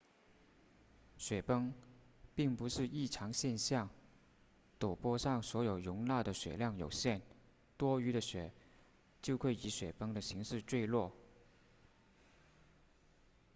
[1.19, 1.75] 雪崩
[2.33, 3.87] 并不是异常现象
[4.79, 7.21] 陡坡上所能容纳的雪量有限
[7.77, 8.51] 多余的雪
[9.21, 11.11] 就会以雪崩的形式坠落